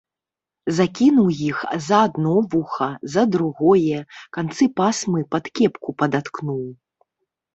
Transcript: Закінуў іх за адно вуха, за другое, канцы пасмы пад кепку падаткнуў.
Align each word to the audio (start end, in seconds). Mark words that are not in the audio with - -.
Закінуў 0.77 1.27
іх 1.49 1.57
за 1.87 1.97
адно 2.05 2.33
вуха, 2.53 2.87
за 3.15 3.23
другое, 3.35 3.99
канцы 4.37 4.63
пасмы 4.81 5.19
пад 5.35 5.43
кепку 5.59 5.89
падаткнуў. 6.03 6.65